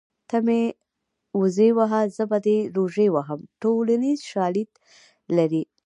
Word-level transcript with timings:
ته 0.29 0.37
مې 0.45 0.61
وزې 1.41 1.69
وهه 1.77 2.01
زه 2.15 2.23
به 2.29 2.37
دې 2.47 2.57
روژې 2.77 3.07
وهم 3.15 3.39
ټولنیز 3.61 4.19
شالید 4.31 4.69
لري 5.37 5.63